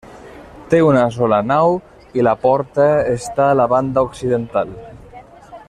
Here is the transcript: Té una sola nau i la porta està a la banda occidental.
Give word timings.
Té 0.69 0.77
una 0.85 1.03
sola 1.17 1.37
nau 1.49 1.77
i 2.21 2.25
la 2.29 2.33
porta 2.47 2.87
està 3.19 3.47
a 3.51 3.59
la 3.61 3.69
banda 3.75 4.05
occidental. 4.09 4.73